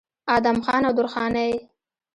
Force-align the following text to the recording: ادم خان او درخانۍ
ادم 0.35 0.57
خان 0.65 0.81
او 0.87 0.93
درخانۍ 0.99 1.53